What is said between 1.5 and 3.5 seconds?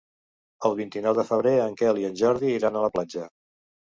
en Quel i en Jordi iran a la platja.